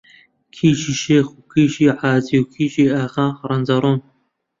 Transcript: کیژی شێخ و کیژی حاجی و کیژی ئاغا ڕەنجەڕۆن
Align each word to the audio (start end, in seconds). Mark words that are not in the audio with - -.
کیژی 0.55 0.93
شێخ 1.03 1.27
و 1.37 1.39
کیژی 1.51 1.85
حاجی 1.99 2.37
و 2.39 2.49
کیژی 2.53 2.85
ئاغا 2.95 3.27
ڕەنجەڕۆن 3.49 3.97